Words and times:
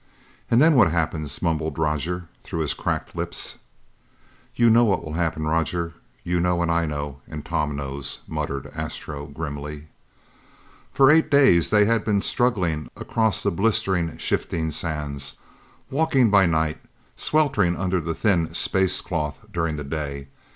"And 0.49 0.59
then 0.59 0.73
what 0.73 0.89
happens?" 0.89 1.43
mumbled 1.43 1.77
Roger 1.77 2.27
through 2.41 2.61
his 2.61 2.73
cracked 2.73 3.15
lips. 3.15 3.59
"You 4.55 4.71
know 4.71 4.83
what 4.83 5.05
will 5.05 5.13
happen, 5.13 5.45
Roger 5.45 5.93
you 6.23 6.39
know 6.39 6.63
and 6.63 6.71
I 6.71 6.87
know 6.87 7.21
and 7.27 7.45
Tom 7.45 7.75
knows," 7.75 8.21
muttered 8.27 8.65
Astro 8.73 9.27
grimly. 9.27 9.89
For 10.91 11.11
eight 11.11 11.29
days 11.29 11.69
they 11.69 11.85
had 11.85 12.03
been 12.03 12.23
struggling 12.23 12.89
across 12.97 13.43
the 13.43 13.51
blistering 13.51 14.17
shifting 14.17 14.71
sands, 14.71 15.35
walking 15.91 16.31
by 16.31 16.47
night, 16.47 16.79
sweltering 17.15 17.77
under 17.77 18.01
the 18.01 18.15
thin 18.15 18.51
space 18.55 19.01
cloth 19.01 19.37
during 19.53 19.75
the 19.75 19.83
day. 19.83 20.29